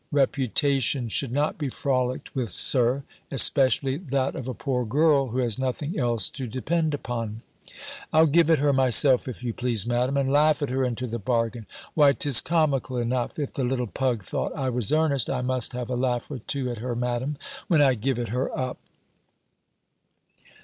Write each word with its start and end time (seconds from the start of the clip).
Reputation 0.11 1.09
should 1.09 1.31
not 1.31 1.59
be 1.59 1.69
frolicked 1.69 2.33
with, 2.33 2.51
Sir; 2.51 3.03
especially 3.29 3.97
that 3.97 4.33
of 4.35 4.47
a 4.47 4.55
poor 4.55 4.83
girl, 4.83 5.27
who 5.27 5.37
has 5.37 5.59
nothing 5.59 5.95
else 5.99 6.27
to 6.31 6.47
depend 6.47 6.95
upon." 6.95 7.43
"I'll 8.11 8.25
give 8.25 8.49
it 8.49 8.57
her 8.57 8.73
myself, 8.73 9.27
if 9.27 9.43
you 9.43 9.53
please, 9.53 9.85
Madam, 9.85 10.17
and 10.17 10.31
laugh 10.31 10.63
at 10.63 10.69
her 10.69 10.83
into 10.83 11.05
the 11.05 11.19
bargain. 11.19 11.67
Why, 11.93 12.13
'tis 12.13 12.41
comical 12.41 12.97
enough, 12.97 13.37
if 13.37 13.53
the 13.53 13.63
little 13.63 13.85
pug 13.85 14.23
thought 14.23 14.55
I 14.55 14.69
was 14.71 14.91
earnest, 14.91 15.29
I 15.29 15.41
must 15.41 15.73
have 15.73 15.91
a 15.91 15.95
laugh 15.95 16.31
or 16.31 16.39
two 16.39 16.71
at 16.71 16.79
her, 16.79 16.95
Madam, 16.95 17.37
when 17.67 17.83
I 17.83 17.93
give 17.93 18.17
it 18.17 18.29
her 18.29 18.49
up." 18.57 18.79